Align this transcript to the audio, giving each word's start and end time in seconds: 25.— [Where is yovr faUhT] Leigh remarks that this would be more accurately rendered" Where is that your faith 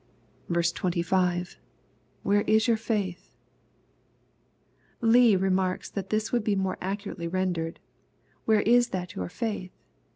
25.— 0.51 1.59
[Where 2.23 2.41
is 2.41 2.65
yovr 2.65 2.73
faUhT] 2.73 3.17
Leigh 4.99 5.35
remarks 5.35 5.91
that 5.91 6.09
this 6.09 6.31
would 6.31 6.43
be 6.43 6.55
more 6.55 6.79
accurately 6.81 7.27
rendered" 7.27 7.79
Where 8.45 8.61
is 8.61 8.89
that 8.89 9.13
your 9.13 9.29
faith 9.29 9.69